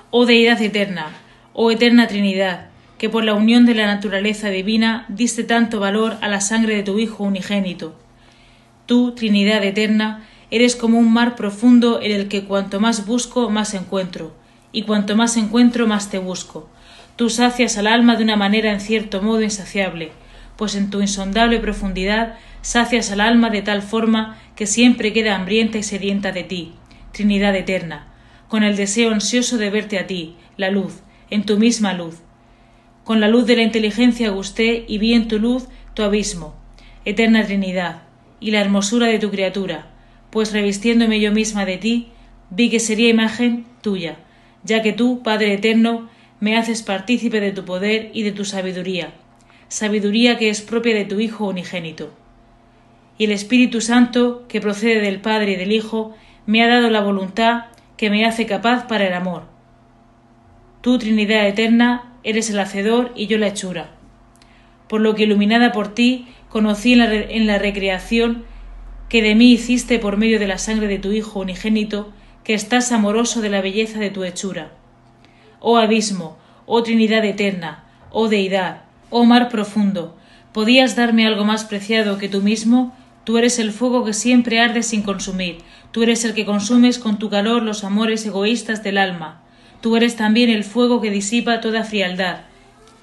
Oh 0.10 0.26
Deidad 0.26 0.62
eterna, 0.62 1.18
oh 1.54 1.70
eterna 1.70 2.08
Trinidad, 2.08 2.70
que 2.98 3.10
por 3.10 3.24
la 3.24 3.34
unión 3.34 3.66
de 3.66 3.76
la 3.76 3.86
naturaleza 3.86 4.50
divina 4.50 5.06
diste 5.10 5.44
tanto 5.44 5.80
valor 5.80 6.18
a 6.22 6.28
la 6.28 6.42
sangre 6.42 6.76
de 6.76 6.84
tu 6.84 6.98
Hijo 6.98 7.24
unigénito. 7.24 7.96
Tú, 8.86 9.12
Trinidad 9.12 9.64
eterna, 9.64 10.26
eres 10.50 10.76
como 10.76 10.98
un 10.98 11.12
mar 11.12 11.36
profundo 11.36 12.02
en 12.02 12.12
el 12.14 12.30
que 12.30 12.46
cuanto 12.46 12.80
más 12.80 13.06
busco, 13.06 13.50
más 13.50 13.74
encuentro, 13.74 14.34
y 14.72 14.84
cuanto 14.84 15.16
más 15.16 15.38
encuentro, 15.38 15.88
más 15.88 16.10
te 16.10 16.20
busco. 16.20 16.70
Tú 17.18 17.32
sacias 17.32 17.80
al 17.80 17.88
alma 17.88 18.16
de 18.16 18.24
una 18.24 18.36
manera 18.36 18.72
en 18.72 18.80
cierto 18.80 19.24
modo 19.24 19.42
insaciable, 19.42 20.12
pues 20.56 20.76
en 20.76 20.92
tu 20.92 21.02
insondable 21.02 21.60
profundidad 21.60 22.36
sacias 22.62 23.12
al 23.12 23.22
alma 23.22 23.50
de 23.50 23.64
tal 23.64 23.82
forma 23.82 24.38
que 24.56 24.68
siempre 24.68 25.14
queda 25.14 25.36
hambrienta 25.36 25.80
y 25.80 25.84
sedienta 25.84 26.32
de 26.32 26.44
ti, 26.44 26.74
Trinidad 27.14 27.56
eterna, 27.56 28.08
con 28.48 28.62
el 28.62 28.76
deseo 28.76 29.12
ansioso 29.12 29.58
de 29.58 29.72
verte 29.72 29.98
a 29.98 30.06
ti, 30.06 30.36
la 30.58 30.70
luz, 30.70 31.02
en 31.32 31.44
tu 31.44 31.58
misma 31.58 31.94
luz, 31.94 32.20
con 33.04 33.20
la 33.20 33.28
luz 33.28 33.48
de 33.48 33.56
la 33.56 33.64
inteligencia 33.64 34.30
gusté 34.30 34.86
y 34.88 35.00
vi 35.00 35.16
en 35.16 35.28
tu 35.28 35.40
luz 35.40 35.68
tu 35.96 36.04
abismo, 36.04 36.56
eterna 37.04 37.44
Trinidad, 37.44 38.04
y 38.40 38.52
la 38.52 38.62
hermosura 38.62 39.08
de 39.08 39.18
tu 39.18 39.32
criatura, 39.32 39.88
pues 40.30 40.54
revistiéndome 40.54 41.20
yo 41.20 41.32
misma 41.32 41.66
de 41.66 41.78
ti, 41.78 42.10
vi 42.52 42.70
que 42.70 42.80
sería 42.80 43.10
imagen 43.10 43.66
tuya, 43.82 44.18
ya 44.64 44.84
que 44.84 44.94
tú, 44.94 45.24
Padre 45.24 45.54
eterno, 45.54 46.10
me 46.40 46.58
haces 46.58 46.84
partícipe 46.84 47.40
de 47.40 47.52
tu 47.52 47.66
poder 47.66 48.12
y 48.14 48.24
de 48.24 48.32
tu 48.32 48.46
sabiduría, 48.46 49.14
sabiduría 49.68 50.38
que 50.38 50.50
es 50.50 50.62
propia 50.62 50.96
de 50.96 51.06
tu 51.06 51.20
Hijo 51.20 51.48
unigénito. 51.48 52.12
Y 53.18 53.26
el 53.26 53.32
Espíritu 53.32 53.82
Santo, 53.82 54.46
que 54.48 54.62
procede 54.62 55.02
del 55.02 55.22
Padre 55.22 55.54
y 55.54 55.56
del 55.56 55.72
Hijo, 55.72 56.16
me 56.46 56.64
ha 56.64 56.68
dado 56.68 56.90
la 56.90 57.02
voluntad 57.02 57.66
que 57.98 58.10
me 58.10 58.26
hace 58.26 58.46
capaz 58.46 58.88
para 58.88 59.08
el 59.08 59.14
amor. 59.14 59.44
Tú, 60.82 61.00
Trinidad 61.00 61.48
eterna, 61.48 62.14
eres 62.24 62.50
el 62.50 62.60
hacedor 62.60 63.12
y 63.16 63.28
yo 63.28 63.38
la 63.38 63.48
hechura. 63.48 63.90
Por 64.88 65.02
lo 65.02 65.16
que 65.16 65.24
iluminada 65.24 65.72
por 65.72 65.94
ti, 65.94 66.28
conocí 66.50 66.94
en 66.94 67.48
la, 67.48 67.58
recreación 67.58 68.46
que 69.10 69.22
de 69.22 69.36
mí 69.36 69.52
hiciste 69.52 70.00
por 70.00 70.18
medio 70.18 70.40
de 70.40 70.48
la 70.48 70.58
sangre 70.60 70.88
de 70.88 71.00
tu 71.00 71.12
Hijo 71.12 71.40
unigénito, 71.40 72.14
que 72.44 72.54
estás 72.54 72.92
amoroso 72.92 73.42
de 73.42 73.50
la 73.50 73.62
belleza 73.62 74.00
de 74.00 74.12
tu 74.12 74.24
hechura. 74.24 74.77
Oh 75.60 75.78
abismo, 75.78 76.38
oh 76.66 76.84
Trinidad 76.84 77.26
eterna, 77.26 77.84
oh 78.12 78.28
deidad, 78.28 78.84
oh 79.10 79.26
mar 79.26 79.50
profundo, 79.50 80.16
¿podías 80.54 80.96
darme 80.96 81.26
algo 81.28 81.44
más 81.46 81.66
preciado 81.66 82.18
que 82.18 82.30
tú 82.30 82.42
mismo? 82.42 82.96
Tú 83.24 83.38
eres 83.38 83.60
el 83.60 83.72
fuego 83.72 84.06
que 84.06 84.14
siempre 84.14 84.60
arde 84.60 84.84
sin 84.84 85.02
consumir, 85.02 85.60
tú 85.92 86.04
eres 86.04 86.24
el 86.26 86.34
que 86.34 86.46
consumes 86.46 87.00
con 87.00 87.20
tu 87.20 87.30
calor 87.30 87.64
los 87.64 87.84
amores 87.84 88.26
egoístas 88.26 88.84
del 88.84 88.98
alma, 88.98 89.42
Tú 89.82 89.96
eres 89.96 90.16
también 90.16 90.50
el 90.50 90.64
fuego 90.64 91.02
que 91.02 91.12
disipa 91.12 91.62
toda 91.62 91.84
frialdad. 91.84 92.42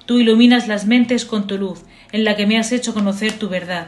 Tú 0.05 0.19
iluminas 0.19 0.67
las 0.67 0.85
mentes 0.85 1.25
con 1.25 1.47
tu 1.47 1.57
luz, 1.57 1.83
en 2.11 2.23
la 2.23 2.35
que 2.35 2.45
me 2.45 2.57
has 2.57 2.71
hecho 2.71 2.93
conocer 2.93 3.33
tu 3.33 3.49
verdad. 3.49 3.87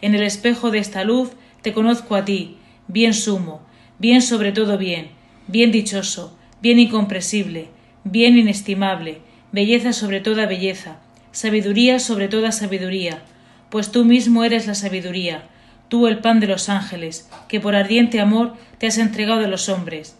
En 0.00 0.14
el 0.14 0.22
espejo 0.22 0.70
de 0.70 0.78
esta 0.78 1.04
luz 1.04 1.30
te 1.60 1.72
conozco 1.72 2.16
a 2.16 2.24
ti, 2.24 2.56
bien 2.88 3.14
sumo, 3.14 3.62
bien 3.98 4.22
sobre 4.22 4.50
todo 4.50 4.78
bien, 4.78 5.10
bien 5.46 5.70
dichoso, 5.70 6.36
bien 6.60 6.78
incomprensible, 6.80 7.68
bien 8.04 8.36
inestimable, 8.38 9.20
belleza 9.52 9.92
sobre 9.92 10.20
toda 10.20 10.46
belleza, 10.46 10.98
sabiduría 11.30 11.98
sobre 11.98 12.28
toda 12.28 12.52
sabiduría, 12.52 13.22
pues 13.70 13.90
tú 13.90 14.04
mismo 14.04 14.44
eres 14.44 14.66
la 14.66 14.74
sabiduría, 14.74 15.48
tú 15.88 16.06
el 16.06 16.18
pan 16.18 16.40
de 16.40 16.46
los 16.46 16.68
ángeles, 16.68 17.28
que 17.48 17.60
por 17.60 17.74
ardiente 17.74 18.20
amor 18.20 18.54
te 18.78 18.86
has 18.86 18.98
entregado 18.98 19.44
a 19.44 19.48
los 19.48 19.68
hombres 19.68 20.16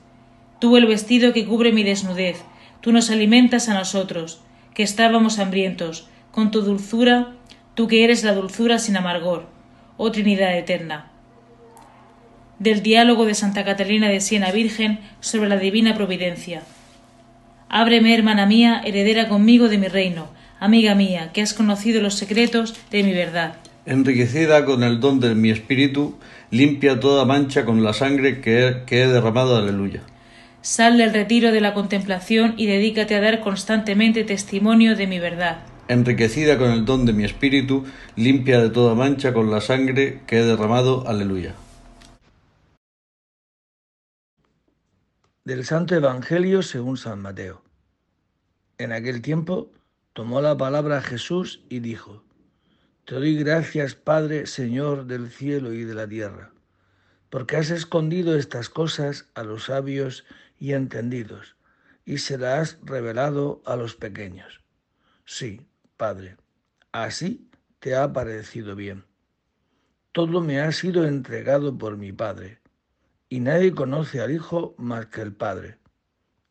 tú 0.62 0.77
el 0.77 0.87
vestido 0.87 1.33
que 1.33 1.45
cubre 1.45 1.73
mi 1.73 1.83
desnudez, 1.83 2.41
tú 2.81 2.93
nos 2.93 3.11
alimentas 3.11 3.69
a 3.69 3.75
nosotros, 3.75 4.43
que 4.75 4.85
estábamos 4.85 5.41
hambrientos, 5.41 6.07
con 6.31 6.53
tu 6.53 6.62
dulzura, 6.62 7.33
tú 7.75 7.89
que 7.89 8.05
eres 8.05 8.23
la 8.23 8.33
dulzura 8.33 8.79
sin 8.79 8.97
amargor, 8.97 9.49
oh 9.97 10.12
Trinidad 10.12 10.57
eterna. 10.57 11.11
Del 12.61 12.81
diálogo 12.81 13.25
de 13.25 13.35
Santa 13.35 13.65
Catalina 13.65 14.09
de 14.09 14.21
Siena 14.21 14.53
Virgen 14.53 15.01
sobre 15.19 15.49
la 15.49 15.57
divina 15.57 15.97
providencia. 15.97 16.62
Ábreme, 17.75 18.14
hermana 18.14 18.45
mía, 18.45 18.83
heredera 18.85 19.31
conmigo 19.31 19.71
de 19.71 19.79
mi 19.79 19.88
reino, 19.88 20.29
amiga 20.61 20.95
mía, 20.95 21.31
que 21.33 21.41
has 21.41 21.55
conocido 21.55 22.02
los 22.02 22.17
secretos 22.17 22.75
de 22.91 23.02
mi 23.02 23.14
verdad. 23.14 23.55
Enriquecida 23.87 24.67
con 24.67 24.83
el 24.83 25.00
don 25.00 25.21
de 25.21 25.35
mi 25.35 25.50
espíritu, 25.50 26.19
limpia 26.50 27.00
toda 27.00 27.25
mancha 27.25 27.64
con 27.64 27.83
la 27.83 27.95
sangre 27.95 28.43
que 28.43 28.69
he, 28.69 28.85
que 28.85 29.02
he 29.02 29.09
derramado, 29.09 29.57
aleluya. 29.57 30.02
Sal 30.61 30.99
del 30.99 31.14
retiro 31.14 31.50
de 31.50 31.62
la 31.62 31.73
contemplación 31.73 32.52
y 32.59 32.67
dedícate 32.67 33.14
a 33.14 33.23
dar 33.23 33.41
constantemente 33.41 34.23
testimonio 34.23 34.95
de 34.95 35.07
mi 35.07 35.19
verdad. 35.19 35.61
enriquecida 35.88 36.59
con 36.59 36.73
el 36.73 36.85
don 36.85 37.07
de 37.07 37.14
mi 37.14 37.25
espíritu, 37.25 37.87
limpia 38.17 38.61
de 38.61 38.69
toda 38.69 38.95
mancha 38.95 39.33
con 39.33 39.50
la 39.50 39.62
sangre 39.62 40.21
que 40.26 40.41
he 40.41 40.45
derramado. 40.45 41.09
Aleluya. 41.09 41.55
Del 45.44 45.64
Santo 45.64 45.96
Evangelio 45.96 46.62
según 46.62 46.96
San 46.96 47.18
Mateo. 47.18 47.64
En 48.78 48.92
aquel 48.92 49.22
tiempo 49.22 49.72
tomó 50.12 50.40
la 50.40 50.56
palabra 50.56 51.02
Jesús 51.02 51.64
y 51.68 51.80
dijo, 51.80 52.22
Te 53.06 53.16
doy 53.16 53.37
gracias, 53.37 53.96
Padre, 53.96 54.46
Señor 54.46 55.06
del 55.06 55.30
cielo 55.30 55.72
y 55.72 55.82
de 55.82 55.94
la 55.94 56.06
tierra, 56.06 56.52
porque 57.28 57.56
has 57.56 57.70
escondido 57.70 58.37
estas 58.37 58.68
cosas 58.68 59.30
a 59.34 59.42
los 59.42 59.64
sabios 59.64 60.25
y 60.61 60.75
entendidos, 60.75 61.56
y 62.04 62.18
se 62.18 62.38
las 62.38 62.76
has 62.76 62.78
revelado 62.84 63.62
a 63.66 63.75
los 63.75 63.96
pequeños. 63.96 64.61
Sí, 65.25 65.66
Padre, 65.96 66.37
así 66.92 67.50
te 67.80 67.96
ha 67.96 68.12
parecido 68.12 68.76
bien. 68.76 69.06
Todo 70.12 70.40
me 70.40 70.61
ha 70.61 70.70
sido 70.70 71.04
entregado 71.04 71.76
por 71.76 71.96
mi 71.96 72.12
Padre, 72.12 72.62
y 73.33 73.41
nadie 73.41 73.73
conoce 73.73 74.21
al 74.21 74.31
Hijo 74.31 74.75
más 74.77 75.07
que 75.07 75.23
el 75.23 75.33
Padre, 75.33 75.79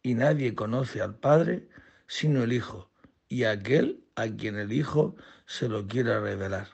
y 0.01 0.15
nadie 0.15 0.55
conoce 0.55 0.99
al 0.99 1.13
Padre 1.13 1.69
sino 2.07 2.41
el 2.41 2.53
Hijo, 2.53 2.89
y 3.29 3.43
aquel 3.43 4.03
a 4.15 4.27
quien 4.27 4.57
el 4.57 4.71
Hijo 4.71 5.15
se 5.45 5.69
lo 5.69 5.87
quiera 5.87 6.19
revelar. 6.19 6.69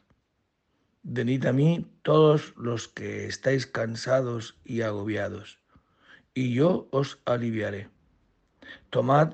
Venid 1.04 1.46
a 1.46 1.52
mí 1.52 1.92
todos 2.04 2.56
los 2.56 2.88
que 2.88 3.26
estáis 3.26 3.68
cansados 3.68 4.58
y 4.64 4.80
agobiados, 4.80 5.60
y 6.34 6.54
yo 6.54 6.88
os 6.92 7.20
aliviaré. 7.26 7.90
Tomad 8.90 9.34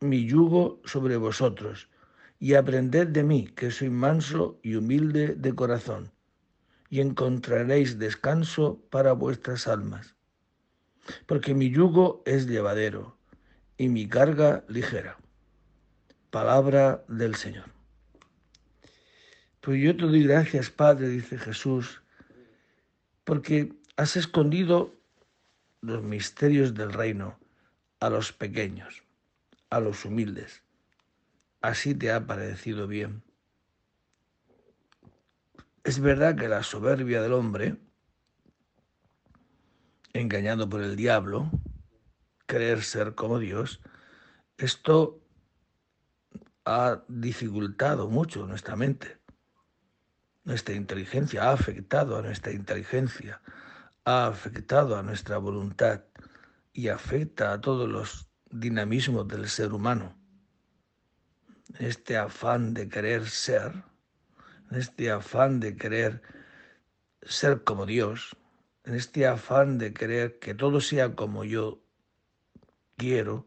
mi 0.00 0.26
yugo 0.26 0.82
sobre 0.84 1.16
vosotros, 1.16 1.88
y 2.38 2.52
aprended 2.52 3.06
de 3.06 3.22
mí, 3.22 3.46
que 3.56 3.70
soy 3.70 3.88
manso 3.88 4.60
y 4.62 4.74
humilde 4.74 5.36
de 5.36 5.54
corazón, 5.54 6.12
y 6.90 7.00
encontraréis 7.00 7.98
descanso 7.98 8.80
para 8.90 9.12
vuestras 9.12 9.66
almas. 9.66 10.14
Porque 11.26 11.54
mi 11.54 11.70
yugo 11.70 12.22
es 12.26 12.46
llevadero 12.46 13.16
y 13.76 13.88
mi 13.88 14.08
carga 14.08 14.64
ligera. 14.68 15.18
Palabra 16.30 17.04
del 17.08 17.34
Señor. 17.34 17.70
Pues 19.60 19.82
yo 19.82 19.96
te 19.96 20.04
doy 20.04 20.24
gracias, 20.24 20.70
Padre, 20.70 21.08
dice 21.08 21.38
Jesús, 21.38 22.02
porque 23.24 23.72
has 23.96 24.16
escondido 24.16 24.94
los 25.80 26.02
misterios 26.02 26.74
del 26.74 26.92
reino 26.92 27.38
a 27.98 28.10
los 28.10 28.32
pequeños 28.32 29.06
a 29.70 29.80
los 29.80 30.04
humildes. 30.04 30.62
Así 31.60 31.94
te 31.94 32.12
ha 32.12 32.26
parecido 32.26 32.86
bien. 32.86 33.22
Es 35.86 36.00
verdad 36.00 36.34
que 36.34 36.48
la 36.48 36.64
soberbia 36.64 37.22
del 37.22 37.32
hombre, 37.32 37.76
engañado 40.12 40.68
por 40.68 40.82
el 40.82 40.96
diablo, 40.96 41.48
creer 42.46 42.82
ser 42.82 43.14
como 43.14 43.38
Dios, 43.38 43.80
esto 44.58 45.22
ha 46.64 47.04
dificultado 47.06 48.08
mucho 48.08 48.48
nuestra 48.48 48.74
mente. 48.74 49.20
Nuestra 50.42 50.74
inteligencia 50.74 51.44
ha 51.44 51.52
afectado 51.52 52.18
a 52.18 52.22
nuestra 52.22 52.50
inteligencia, 52.50 53.40
ha 54.04 54.26
afectado 54.26 54.98
a 54.98 55.04
nuestra 55.04 55.38
voluntad 55.38 56.02
y 56.72 56.88
afecta 56.88 57.52
a 57.52 57.60
todos 57.60 57.88
los 57.88 58.28
dinamismo 58.50 59.22
del 59.22 59.48
ser 59.48 59.72
humano, 59.72 60.18
este 61.78 62.16
afán 62.16 62.74
de 62.74 62.88
querer 62.88 63.28
ser, 63.28 63.84
en 64.70 64.78
este 64.78 65.10
afán 65.10 65.60
de 65.60 65.76
querer 65.76 66.22
ser 67.22 67.64
como 67.64 67.86
Dios, 67.86 68.36
en 68.84 68.94
este 68.94 69.26
afán 69.26 69.78
de 69.78 69.92
querer 69.92 70.38
que 70.38 70.54
todo 70.54 70.80
sea 70.80 71.14
como 71.14 71.44
yo 71.44 71.82
quiero, 72.96 73.44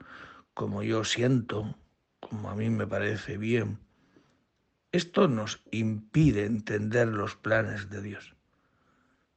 como 0.53 0.83
yo 0.83 1.03
siento, 1.03 1.77
como 2.19 2.49
a 2.49 2.55
mí 2.55 2.69
me 2.69 2.87
parece 2.87 3.37
bien, 3.37 3.79
esto 4.91 5.27
nos 5.27 5.61
impide 5.71 6.45
entender 6.45 7.07
los 7.07 7.35
planes 7.35 7.89
de 7.89 8.01
Dios. 8.01 8.35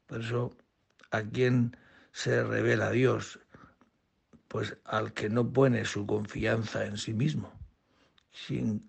Por 0.06 0.20
eso, 0.20 0.56
a 1.10 1.22
quien 1.22 1.76
se 2.12 2.42
revela 2.42 2.90
Dios 2.90 3.38
pues 4.52 4.76
al 4.84 5.14
que 5.14 5.30
no 5.30 5.50
pone 5.50 5.86
su 5.86 6.06
confianza 6.06 6.84
en 6.84 6.98
sí 6.98 7.14
mismo. 7.14 7.50
Sin 8.30 8.86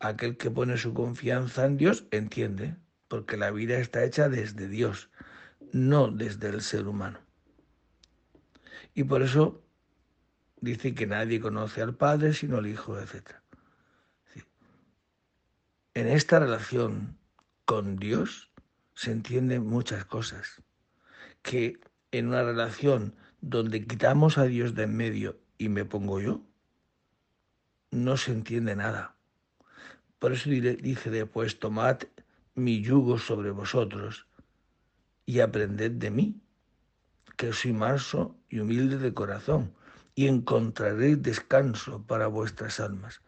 aquel 0.00 0.36
que 0.36 0.50
pone 0.50 0.76
su 0.76 0.94
confianza 0.94 1.66
en 1.66 1.76
Dios 1.76 2.06
entiende, 2.10 2.76
porque 3.08 3.36
la 3.36 3.50
vida 3.50 3.78
está 3.78 4.04
hecha 4.04 4.28
desde 4.28 4.68
Dios, 4.68 5.10
no 5.72 6.10
desde 6.10 6.48
el 6.48 6.62
ser 6.62 6.86
humano. 6.86 7.18
Y 8.94 9.04
por 9.04 9.22
eso 9.22 9.62
dice 10.60 10.94
que 10.94 11.06
nadie 11.06 11.40
conoce 11.40 11.82
al 11.82 11.94
Padre 11.94 12.32
sino 12.32 12.58
el 12.58 12.66
Hijo, 12.66 12.98
etc. 12.98 13.36
En 15.94 16.08
esta 16.08 16.40
relación 16.40 17.18
con 17.64 17.96
Dios 17.96 18.50
se 18.94 19.12
entienden 19.12 19.66
muchas 19.66 20.04
cosas, 20.04 20.62
que 21.42 21.80
en 22.10 22.28
una 22.28 22.42
relación 22.42 23.14
donde 23.40 23.86
quitamos 23.86 24.38
a 24.38 24.44
Dios 24.44 24.74
de 24.74 24.84
en 24.84 24.96
medio 24.96 25.40
y 25.58 25.68
me 25.68 25.84
pongo 25.84 26.20
yo, 26.20 26.42
no 27.90 28.16
se 28.16 28.32
entiende 28.32 28.74
nada. 28.74 29.13
Por 30.24 30.32
eso 30.32 30.48
dice 30.48 31.10
después, 31.10 31.58
tomad 31.58 31.98
mi 32.54 32.80
yugo 32.80 33.18
sobre 33.18 33.50
vosotros 33.50 34.26
y 35.26 35.40
aprended 35.40 35.90
de 35.90 36.10
mí, 36.10 36.40
que 37.36 37.52
soy 37.52 37.74
manso 37.74 38.34
y 38.48 38.60
humilde 38.60 38.96
de 38.96 39.12
corazón, 39.12 39.74
y 40.14 40.28
encontraréis 40.28 41.22
descanso 41.22 42.04
para 42.06 42.26
vuestras 42.26 42.80
almas. 42.80 43.20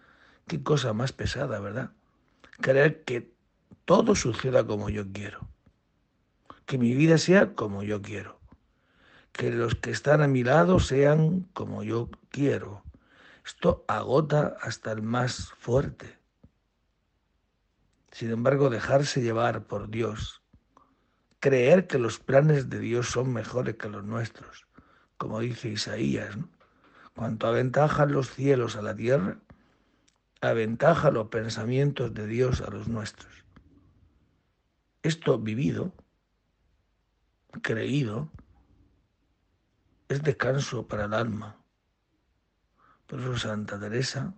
Qué 0.47 0.63
cosa 0.63 0.95
más 0.95 1.13
pesada, 1.13 1.61
¿verdad? 1.61 1.91
Creer 2.63 3.05
que 3.05 3.31
todo 3.85 4.15
suceda 4.15 4.67
como 4.67 4.89
yo 4.89 5.05
quiero, 5.13 5.47
que 6.65 6.79
mi 6.79 6.95
vida 6.95 7.19
sea 7.19 7.53
como 7.53 7.83
yo 7.83 8.01
quiero 8.01 8.41
que 9.33 9.51
los 9.51 9.75
que 9.75 9.91
están 9.91 10.23
a 10.23 10.29
mi 10.29 10.45
lado 10.45 10.81
sean 10.81 11.43
como 11.53 11.83
yo 11.83 12.09
quiero. 12.31 12.85
Esto 13.45 13.85
agota 13.87 14.57
hasta 14.63 14.93
el 14.93 15.03
más 15.03 15.53
fuerte. 15.59 16.17
Sin 18.17 18.31
embargo, 18.31 18.71
dejarse 18.71 19.21
llevar 19.21 19.67
por 19.67 19.91
Dios, 19.91 20.41
creer 21.39 21.87
que 21.87 21.99
los 21.99 22.19
planes 22.19 22.71
de 22.71 22.79
Dios 22.79 23.11
son 23.11 23.31
mejores 23.31 23.77
que 23.77 23.91
los 23.91 24.05
nuestros, 24.05 24.67
como 25.19 25.41
dice 25.41 25.69
Isaías, 25.69 26.35
¿no? 26.35 26.49
cuanto 27.15 27.47
aventajan 27.47 28.13
los 28.13 28.31
cielos 28.31 28.77
a 28.77 28.81
la 28.81 28.97
tierra, 28.97 29.37
aventaja 30.41 31.11
los 31.11 31.29
pensamientos 31.29 32.15
de 32.15 32.27
Dios 32.27 32.63
a 32.63 32.71
los 32.71 32.89
nuestros. 32.89 33.45
Esto 35.03 35.39
vivido, 35.39 35.93
creído, 37.61 38.31
es 40.09 40.23
descanso 40.23 40.89
para 40.89 41.05
el 41.05 41.13
alma. 41.13 41.59
Por 43.07 43.21
eso 43.21 43.37
Santa 43.37 43.79
Teresa 43.79 44.33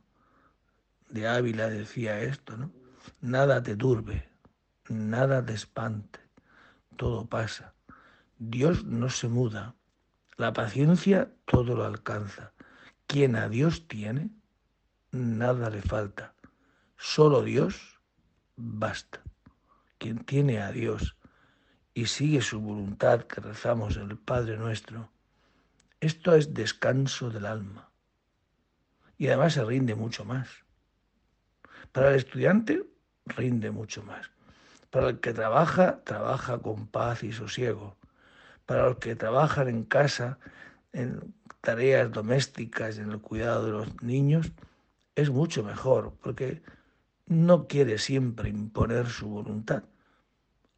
de 1.10 1.28
Ávila 1.28 1.68
decía 1.68 2.18
esto, 2.22 2.56
¿no? 2.56 2.72
Nada 3.20 3.62
te 3.62 3.76
turbe, 3.76 4.28
nada 4.88 5.44
te 5.44 5.54
espante, 5.54 6.20
todo 6.96 7.26
pasa. 7.26 7.74
Dios 8.38 8.84
no 8.84 9.10
se 9.10 9.28
muda, 9.28 9.74
la 10.36 10.52
paciencia 10.52 11.32
todo 11.44 11.76
lo 11.76 11.84
alcanza. 11.84 12.52
Quien 13.06 13.36
a 13.36 13.48
Dios 13.48 13.88
tiene, 13.88 14.30
nada 15.10 15.70
le 15.70 15.82
falta. 15.82 16.34
Solo 16.96 17.42
Dios 17.42 18.00
basta. 18.56 19.22
Quien 19.98 20.18
tiene 20.24 20.60
a 20.60 20.70
Dios 20.70 21.16
y 21.94 22.06
sigue 22.06 22.42
su 22.42 22.60
voluntad 22.60 23.24
que 23.24 23.40
rezamos 23.40 23.96
en 23.96 24.10
el 24.10 24.18
Padre 24.18 24.56
nuestro, 24.56 25.10
esto 26.00 26.34
es 26.36 26.54
descanso 26.54 27.30
del 27.30 27.46
alma. 27.46 27.90
Y 29.16 29.26
además 29.26 29.54
se 29.54 29.64
rinde 29.64 29.96
mucho 29.96 30.24
más. 30.24 30.48
Para 31.90 32.10
el 32.10 32.16
estudiante 32.16 32.84
rinde 33.28 33.70
mucho 33.70 34.02
más. 34.02 34.30
Para 34.90 35.10
el 35.10 35.20
que 35.20 35.32
trabaja, 35.32 36.00
trabaja 36.04 36.58
con 36.58 36.86
paz 36.86 37.22
y 37.22 37.32
sosiego. 37.32 37.96
Para 38.66 38.84
los 38.84 38.98
que 38.98 39.14
trabajan 39.14 39.68
en 39.68 39.84
casa, 39.84 40.38
en 40.92 41.34
tareas 41.60 42.10
domésticas, 42.10 42.98
en 42.98 43.10
el 43.10 43.20
cuidado 43.20 43.66
de 43.66 43.72
los 43.72 44.02
niños, 44.02 44.52
es 45.14 45.30
mucho 45.30 45.62
mejor, 45.62 46.14
porque 46.22 46.62
no 47.26 47.66
quiere 47.66 47.98
siempre 47.98 48.48
imponer 48.48 49.06
su 49.08 49.28
voluntad. 49.28 49.84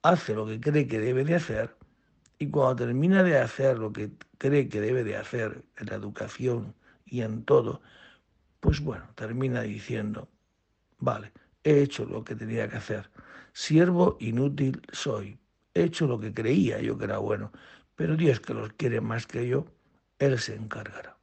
Hace 0.02 0.34
lo 0.34 0.46
que 0.46 0.60
cree 0.60 0.86
que 0.86 0.98
debe 0.98 1.24
de 1.24 1.34
hacer 1.34 1.76
y 2.38 2.48
cuando 2.48 2.84
termina 2.86 3.22
de 3.22 3.38
hacer 3.38 3.78
lo 3.78 3.92
que 3.92 4.10
cree 4.38 4.68
que 4.68 4.80
debe 4.80 5.04
de 5.04 5.16
hacer 5.16 5.62
en 5.76 5.86
la 5.86 5.94
educación 5.94 6.74
y 7.04 7.20
en 7.20 7.44
todo, 7.44 7.82
pues 8.60 8.80
bueno, 8.80 9.04
termina 9.14 9.62
diciendo, 9.62 10.28
Vale, 11.00 11.32
he 11.64 11.82
hecho 11.82 12.04
lo 12.04 12.24
que 12.24 12.34
tenía 12.34 12.68
que 12.68 12.76
hacer. 12.76 13.10
Siervo 13.52 14.16
inútil 14.20 14.82
soy. 14.92 15.38
He 15.74 15.84
hecho 15.84 16.06
lo 16.06 16.18
que 16.18 16.32
creía 16.32 16.80
yo 16.80 16.98
que 16.98 17.04
era 17.04 17.18
bueno. 17.18 17.52
Pero 17.94 18.16
Dios 18.16 18.40
que 18.40 18.54
los 18.54 18.72
quiere 18.72 19.00
más 19.00 19.26
que 19.26 19.46
yo, 19.46 19.66
Él 20.18 20.38
se 20.38 20.54
encargará. 20.54 21.16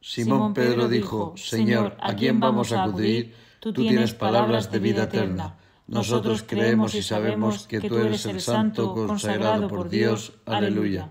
Simón 0.00 0.54
Pedro 0.54 0.88
dijo, 0.88 1.34
Señor, 1.36 1.96
¿a 2.00 2.14
quién 2.14 2.40
vamos 2.40 2.72
a 2.72 2.84
acudir? 2.84 3.34
Tú 3.60 3.72
tienes 3.72 4.14
palabras 4.14 4.70
de 4.70 4.78
vida 4.78 5.04
eterna. 5.04 5.58
Nosotros 5.86 6.44
creemos 6.46 6.94
y 6.94 7.02
sabemos 7.02 7.66
que 7.66 7.80
tú 7.80 7.98
eres 7.98 8.24
el 8.26 8.40
Santo 8.40 8.94
consagrado 8.94 9.68
por 9.68 9.88
Dios. 9.88 10.32
Aleluya. 10.46 11.10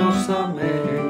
Amén. 0.00 1.08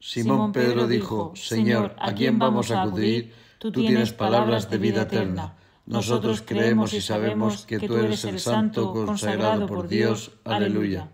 Simón 0.00 0.52
Pedro 0.52 0.86
dijo, 0.88 1.32
Señor, 1.36 1.94
¿a 1.98 2.12
quién 2.14 2.38
vamos 2.38 2.70
a 2.70 2.82
acudir? 2.82 3.32
Tú 3.58 3.70
tienes 3.70 4.12
palabras 4.12 4.68
de 4.68 4.78
vida 4.78 5.02
eterna. 5.02 5.56
Nosotros 5.86 6.42
creemos 6.42 6.92
y 6.94 7.00
sabemos 7.00 7.64
que 7.64 7.78
tú 7.78 7.96
eres 7.96 8.24
el 8.24 8.40
Santo 8.40 8.92
consagrado 8.92 9.66
por 9.66 9.86
Dios. 9.86 10.32
Aleluya. 10.44 11.10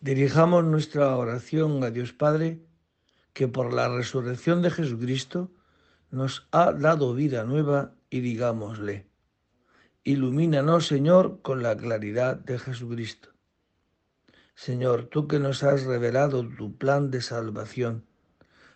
Dirijamos 0.00 0.64
nuestra 0.64 1.16
oración 1.16 1.84
a 1.84 1.90
Dios 1.90 2.12
Padre 2.12 2.60
que 3.32 3.46
por 3.46 3.72
la 3.72 3.88
resurrección 3.88 4.62
de 4.62 4.70
Jesucristo 4.70 5.50
nos 6.12 6.46
ha 6.52 6.72
dado 6.72 7.14
vida 7.14 7.42
nueva 7.44 7.94
y 8.10 8.20
digámosle, 8.20 9.06
ilumínanos 10.04 10.86
Señor 10.86 11.40
con 11.40 11.62
la 11.62 11.74
claridad 11.76 12.36
de 12.36 12.58
Jesucristo. 12.58 13.30
Señor, 14.54 15.06
tú 15.06 15.26
que 15.26 15.38
nos 15.38 15.62
has 15.62 15.84
revelado 15.84 16.46
tu 16.46 16.76
plan 16.76 17.10
de 17.10 17.22
salvación, 17.22 18.04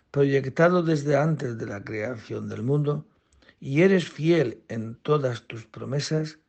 proyectado 0.09 0.81
desde 0.81 1.15
antes 1.15 1.59
de 1.59 1.67
la 1.67 1.83
creación 1.83 2.49
del 2.49 2.63
mundo, 2.63 3.05
y 3.59 3.83
eres 3.83 4.09
fiel 4.09 4.63
en 4.67 4.95
todas 4.95 5.43
tus 5.43 5.65
promesas, 5.65 6.39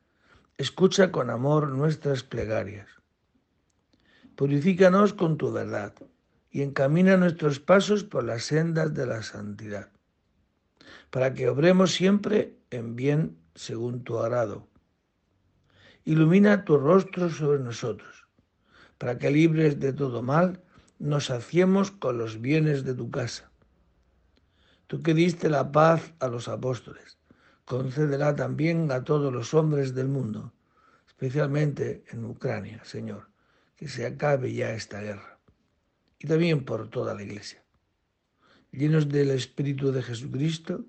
escucha 0.57 1.13
con 1.13 1.29
amor 1.29 1.69
nuestras 1.69 2.23
plegarias. 2.23 2.89
Purifícanos 4.37 5.13
con 5.13 5.37
tu 5.37 5.53
verdad 5.53 5.93
y 6.51 6.63
encamina 6.63 7.19
nuestros 7.19 7.61
pasos 7.61 8.05
por 8.05 8.25
las 8.25 8.45
sendas 8.45 8.95
de 8.95 9.05
la 9.05 9.23
santidad, 9.23 9.91
para 11.11 11.35
que 11.35 11.49
obremos 11.49 11.93
siempre 11.93 12.59
en 12.71 12.97
bien 12.97 13.39
según 13.55 14.05
tu 14.05 14.19
agrado. 14.19 14.69
Ilumina 16.05 16.65
tu 16.65 16.79
rostro 16.79 17.31
sobre 17.31 17.61
nosotros, 17.61 18.27
para 18.99 19.19
que 19.19 19.31
libres 19.31 19.79
de 19.79 19.93
todo 19.93 20.23
mal 20.23 20.63
nos 20.99 21.27
saciemos 21.27 21.91
con 21.91 22.19
los 22.19 22.41
bienes 22.41 22.85
de 22.85 22.95
tu 22.95 23.11
casa. 23.11 23.51
Tú 24.87 25.03
que 25.03 25.15
diste 25.15 25.49
la 25.49 25.71
paz 25.71 26.15
a 26.19 26.29
los 26.29 26.49
apóstoles, 26.49 27.19
concédela 27.65 28.35
también 28.35 28.91
a 28.91 29.05
todos 29.05 29.33
los 29.33 29.53
hombres 29.55 29.95
del 29.95 30.09
mundo, 30.09 30.53
especialmente 31.07 32.05
en 32.11 32.25
Ucrania, 32.25 32.83
Señor, 32.85 33.29
que 33.77 33.89
se 33.89 34.07
acabe 34.07 34.53
ya 34.53 34.73
esta 34.73 35.01
guerra 35.01 35.39
y 36.19 36.27
también 36.27 36.65
por 36.65 36.89
toda 36.89 37.15
la 37.15 37.23
Iglesia. 37.23 37.63
Llenos 38.79 39.09
del 39.09 39.33
Espíritu 39.33 39.91
de 39.91 40.05
Jesucristo, 40.05 40.85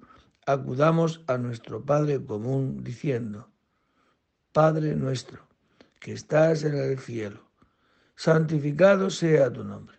acudamos 0.45 1.23
a 1.25 1.39
nuestro 1.39 1.83
Padre 1.83 2.23
común 2.23 2.83
diciendo, 2.83 3.49
Padre 4.51 4.95
nuestro, 4.95 5.47
que 5.99 6.13
estás 6.13 6.63
en 6.63 6.75
el 6.77 6.99
cielo, 6.99 7.49
santificado 8.15 9.09
sea 9.09 9.51
tu 9.51 9.63
nombre. 9.63 9.97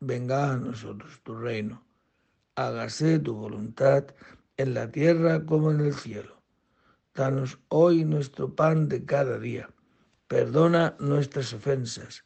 Venga 0.00 0.50
a 0.50 0.56
nosotros 0.56 1.20
tu 1.22 1.34
reino. 1.34 1.84
Hágase 2.54 3.18
tu 3.18 3.34
voluntad 3.34 4.06
en 4.56 4.72
la 4.72 4.90
tierra 4.90 5.44
como 5.44 5.72
en 5.72 5.80
el 5.80 5.92
cielo. 5.92 6.40
Danos 7.14 7.58
hoy 7.68 8.06
nuestro 8.06 8.56
pan 8.56 8.88
de 8.88 9.04
cada 9.04 9.38
día. 9.38 9.68
Perdona 10.26 10.96
nuestras 10.98 11.52
ofensas 11.52 12.24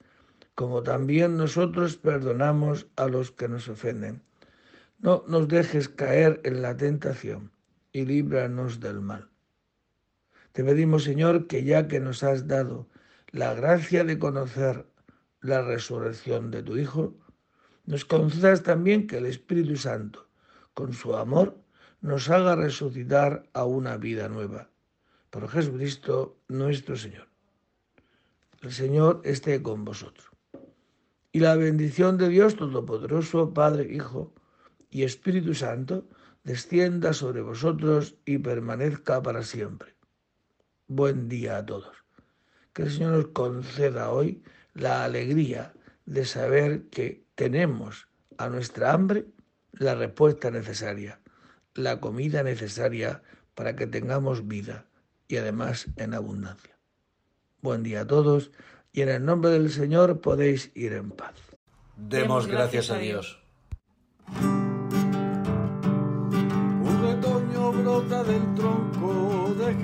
como 0.55 0.83
también 0.83 1.37
nosotros 1.37 1.97
perdonamos 1.97 2.87
a 2.97 3.09
los 3.09 3.33
que 3.33 3.49
nos 3.49 3.69
ofenden. 3.69 4.23
No 5.05 5.23
nos 5.29 5.49
dejes 5.49 5.91
caer 5.91 6.41
en 6.45 6.63
la 6.63 6.79
tentación 6.79 7.53
y 7.93 8.07
líbranos 8.07 8.81
del 8.81 9.03
mal. 9.03 9.29
Te 10.53 10.65
pedimos, 10.65 11.05
Señor, 11.05 11.47
que 11.47 11.63
ya 11.63 11.89
que 11.89 12.01
nos 12.01 12.23
has 12.23 12.49
dado 12.49 12.89
la 13.31 13.53
gracia 13.53 14.05
de 14.05 14.19
conocer 14.19 14.87
la 15.43 15.61
resurrección 15.61 16.51
de 16.51 16.63
tu 16.63 16.79
Hijo, 16.79 17.13
nos 17.85 18.07
concedas 18.07 18.63
también 18.63 19.07
que 19.07 19.19
el 19.19 19.27
Espíritu 19.27 19.77
Santo, 19.77 20.27
con 20.73 20.95
su 20.95 21.15
amor, 21.15 21.55
nos 22.01 22.31
haga 22.31 22.57
resucitar 22.57 23.47
a 23.53 23.67
una 23.67 23.99
vida 23.99 24.31
nueva. 24.31 24.71
Por 25.29 25.51
Jesucristo 25.51 26.39
nuestro 26.49 26.97
Señor. 26.97 27.29
El 28.63 28.73
Señor 28.73 29.21
esté 29.25 29.63
con 29.63 29.85
vosotros 29.85 30.31
y 31.31 31.41
la 31.41 31.57
bendición 31.57 32.17
de 32.17 32.31
Dios 32.31 32.57
Todopoderoso, 32.57 33.53
Padre, 33.53 33.93
Hijo 33.93 34.33
y 34.95 35.03
Espíritu 35.03 35.55
Santo, 35.55 36.07
descienda 36.45 37.13
sobre 37.13 37.43
vosotros 37.43 38.15
y 38.25 38.39
permanezca 38.39 39.21
para 39.21 39.43
siempre. 39.43 39.97
Buen 40.87 41.29
día 41.29 41.57
a 41.57 41.67
todos. 41.67 41.97
Que 42.73 42.85
el 42.85 42.93
Señor 42.93 43.13
nos 43.15 43.27
conceda 43.29 44.11
hoy 44.11 44.45
la 44.73 45.05
alegría 45.05 45.75
de 46.07 46.25
saber 46.25 46.85
que 46.91 47.25
tenemos 47.35 48.07
a 48.39 48.49
nuestra 48.49 48.93
hambre 48.93 49.27
la 49.73 49.97
respuesta 49.97 50.53
necesaria, 50.53 51.19
la 51.75 51.99
comida 51.99 52.45
necesaria 52.45 53.21
para 53.57 53.75
que 53.75 53.89
tengamos 53.89 54.47
vida 54.47 54.87
y 55.27 55.39
además 55.39 55.89
en 55.97 56.15
abundancia. 56.15 56.79
Buen 57.63 57.83
día 57.83 58.03
a 58.03 58.07
todos 58.07 58.53
y 58.93 59.03
en 59.03 59.09
el 59.09 59.25
nombre 59.25 59.51
del 59.51 59.71
Señor 59.73 60.21
podéis 60.21 60.71
ir 60.77 60.93
en 60.93 61.11
paz. 61.11 61.35
Demos 61.97 62.47
gracias 62.47 62.93
a 62.93 62.99
Dios. 62.99 63.43
Del 68.09 68.55
tronco 68.55 69.55
de 69.55 69.75